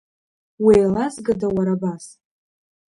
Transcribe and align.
Уеилазгада, 0.63 1.47
уара 1.57 1.73
абас? 1.77 2.05